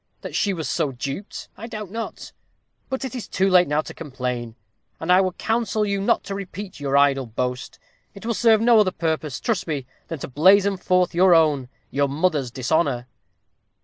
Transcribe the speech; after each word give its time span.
That 0.21 0.33
she 0.35 0.51
was 0.51 0.67
so 0.67 0.91
duped, 0.91 1.47
I 1.55 1.67
doubt 1.67 1.91
not. 1.91 2.31
But 2.89 3.05
it 3.05 3.13
is 3.13 3.27
too 3.27 3.47
late 3.47 3.67
now 3.67 3.81
to 3.81 3.93
complain, 3.93 4.55
and 4.99 5.11
I 5.11 5.21
would 5.21 5.37
counsel 5.37 5.85
you 5.85 6.01
not 6.01 6.23
to 6.23 6.33
repeat 6.33 6.79
your 6.79 6.97
idle 6.97 7.27
boast. 7.27 7.77
It 8.15 8.25
will 8.25 8.33
serve 8.33 8.61
no 8.61 8.79
other 8.79 8.89
purpose, 8.89 9.39
trust 9.39 9.67
me, 9.67 9.85
than 10.07 10.17
to 10.17 10.27
blazon 10.27 10.77
forth 10.77 11.13
your 11.13 11.35
own 11.35 11.69
your 11.91 12.09
mother's 12.09 12.49
dishonor." 12.49 13.05